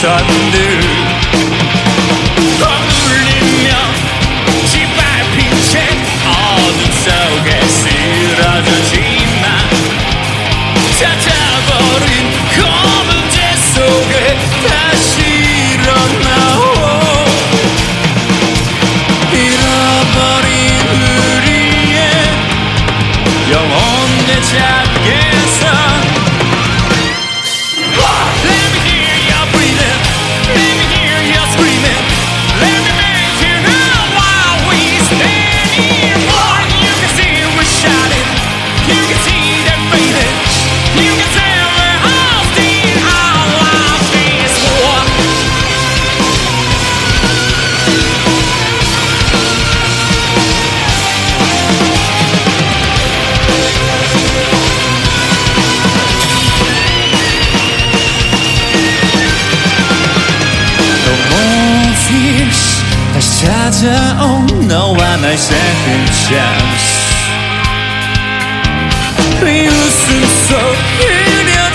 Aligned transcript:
선들 0.00 0.80
거울리며 2.60 3.66
집 4.66 4.86
앞인 4.96 5.36
채 5.64 5.72
어둠 6.24 6.78
속에 6.92 7.48
쓰러지지만 7.66 9.44
찾아버린 11.00 12.12
거 12.56 12.97
don't 63.80 64.18
oh, 64.18 64.66
know 64.66 64.90
what 64.90 65.20
my 65.20 65.36
second 65.36 66.06
chance. 66.26 66.84
We 69.40 69.70
used 69.70 70.02
to 70.10 70.18
so 70.50 70.58
in 71.06 71.46
your 71.46 71.70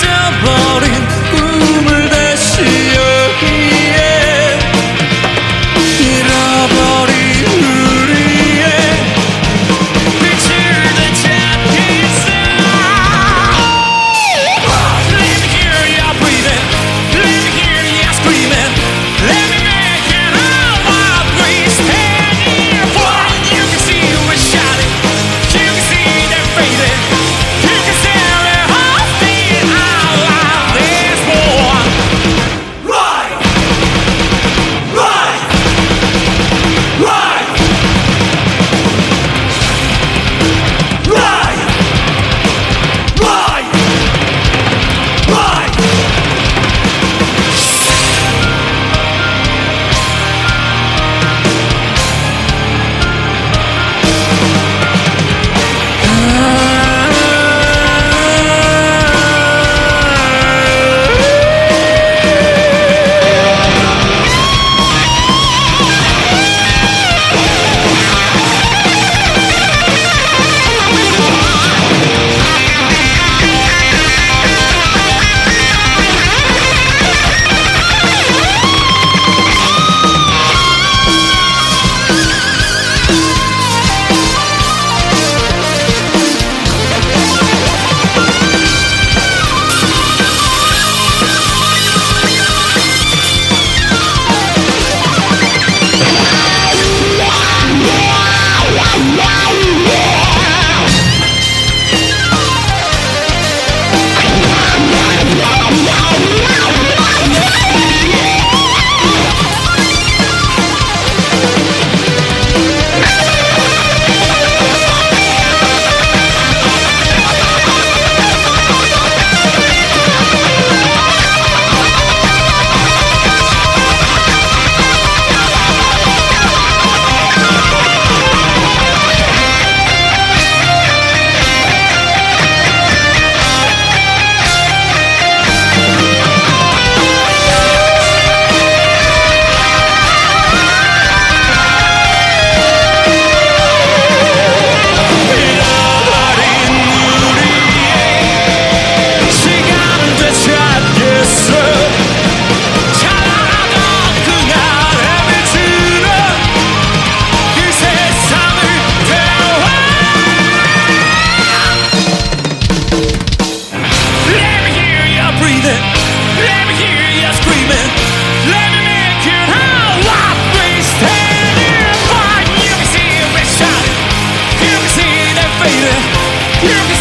Give 176.63 176.92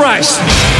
Christ. 0.00 0.79